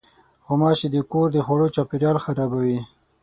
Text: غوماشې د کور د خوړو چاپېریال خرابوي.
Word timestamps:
غوماشې 0.47 0.87
د 0.91 0.97
کور 1.11 1.27
د 1.33 1.37
خوړو 1.45 1.67
چاپېریال 1.75 2.17
خرابوي. 2.25 2.79